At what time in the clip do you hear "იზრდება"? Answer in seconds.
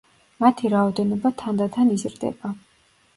1.97-2.51